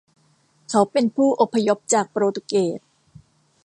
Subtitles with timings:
[0.69, 2.79] เขาเป็นผู้อพยพจากโปรตุเกส